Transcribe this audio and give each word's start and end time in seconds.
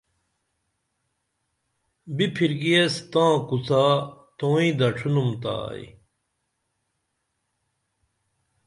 بِپھرکی 2.15 2.71
ایس 2.77 2.93
تاں 3.11 3.35
کوڅا 3.47 3.85
توئیں 4.37 4.73
دڇھینُم 4.79 5.29
تا 5.41 5.53
ائی 5.71 5.85